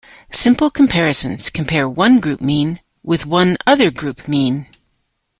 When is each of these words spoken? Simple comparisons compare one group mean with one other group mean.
Simple 0.31 0.71
comparisons 0.71 1.51
compare 1.51 1.87
one 1.87 2.19
group 2.19 2.41
mean 2.41 2.79
with 3.03 3.27
one 3.27 3.55
other 3.67 3.91
group 3.91 4.27
mean. 4.27 4.65